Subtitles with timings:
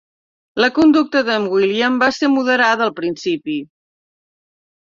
[0.63, 3.61] La conducta d'en William va ser moderada al principi.